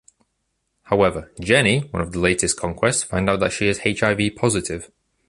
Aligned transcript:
However, 0.81 1.31
Jennie, 1.39 1.81
one 1.91 2.01
of 2.01 2.07
his 2.07 2.15
latest 2.15 2.59
conquests, 2.59 3.03
finds 3.03 3.29
out 3.29 3.39
that 3.41 3.51
she 3.51 3.67
is 3.67 3.81
HIV 3.85 4.31
positive. 4.35 4.89